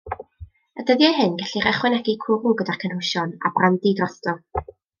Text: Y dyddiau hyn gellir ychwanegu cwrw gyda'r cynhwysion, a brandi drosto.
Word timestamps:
Y 0.83 0.85
dyddiau 0.87 1.13
hyn 1.17 1.35
gellir 1.41 1.67
ychwanegu 1.73 2.15
cwrw 2.25 2.55
gyda'r 2.63 2.81
cynhwysion, 2.85 3.37
a 3.47 3.53
brandi 3.59 3.93
drosto. 4.01 4.35